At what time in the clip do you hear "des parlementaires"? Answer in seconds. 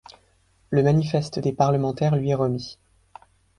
1.37-2.15